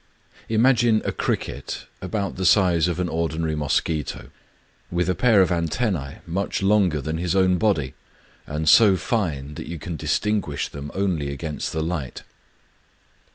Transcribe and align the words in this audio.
Imagine 0.49 1.03
a 1.05 1.11
cricket 1.11 1.85
about 2.01 2.35
the 2.35 2.43
size 2.43 2.87
of 2.87 2.99
an 2.99 3.07
ordinary 3.07 3.53
mosquito,— 3.55 4.31
with 4.91 5.07
a 5.07 5.13
pair 5.13 5.43
of 5.43 5.51
antennae 5.51 6.15
much 6.25 6.63
longer 6.63 6.99
than 6.99 7.19
his 7.19 7.35
own 7.35 7.59
body, 7.59 7.93
and 8.47 8.67
so 8.67 8.95
fine 8.97 9.53
that 9.53 9.67
you 9.67 9.77
can 9.77 9.97
distinguish 9.97 10.69
them 10.69 10.89
only 10.95 11.31
against 11.31 11.71
the 11.71 11.83
light. 11.83 12.23